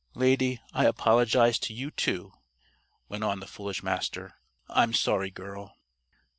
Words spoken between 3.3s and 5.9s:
the foolish Master. "I'm sorry, girl."